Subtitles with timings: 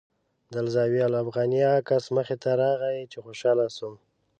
[0.51, 3.95] د الزاویة الافغانیه عکس مخې ته راغی چې خوشاله شوم.